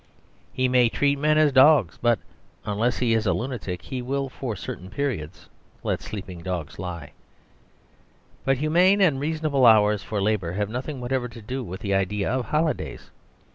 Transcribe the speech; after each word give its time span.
He 0.51 0.67
may 0.67 0.89
treat 0.89 1.19
men 1.19 1.37
as 1.37 1.51
dogs, 1.51 1.99
but 2.01 2.17
unless 2.65 2.97
he 2.97 3.13
is 3.13 3.27
a 3.27 3.33
lunatic 3.33 3.83
he 3.83 4.01
will 4.01 4.29
for 4.29 4.55
certain 4.55 4.89
periods 4.89 5.47
let 5.83 6.01
sleeping 6.01 6.41
dogs 6.41 6.79
lie. 6.79 7.11
But 8.43 8.57
humane 8.57 8.99
and 8.99 9.19
reasonable 9.19 9.63
hours 9.63 10.01
for 10.01 10.19
labour 10.19 10.53
have 10.53 10.71
nothing 10.71 11.01
whatever 11.01 11.29
to 11.29 11.41
do 11.43 11.63
with 11.63 11.81
the 11.81 11.93
idea 11.93 12.31
of 12.31 12.45
holidays. 12.45 13.11